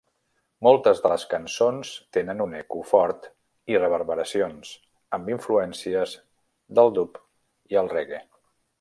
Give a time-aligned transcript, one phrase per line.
[0.67, 3.29] Moltes de les cançons tenen un eco fort
[3.75, 4.73] i reverberacions,
[5.19, 6.19] amb influències
[6.81, 7.25] del dub
[7.77, 8.27] i el reggae.